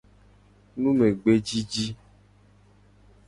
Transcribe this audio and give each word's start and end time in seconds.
Numegbedidi. 0.81 1.85